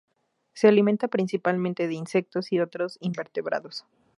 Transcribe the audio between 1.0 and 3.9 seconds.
principalmente de insectos y otros invertebrados.